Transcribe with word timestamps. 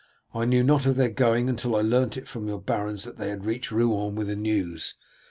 "I 0.33 0.45
knew 0.45 0.63
not 0.63 0.87
of 0.87 0.95
their 0.95 1.11
going 1.11 1.47
until 1.47 1.75
I 1.75 1.81
learnt 1.81 2.27
from 2.27 2.47
your 2.47 2.59
barons 2.59 3.03
that 3.03 3.19
they 3.19 3.29
had 3.29 3.45
reached 3.45 3.69
Rouen 3.71 4.15
with 4.15 4.25
the 4.29 4.35
news. 4.35 4.95